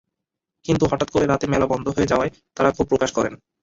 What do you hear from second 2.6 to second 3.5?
ক্ষোভ প্রকাশ করেন।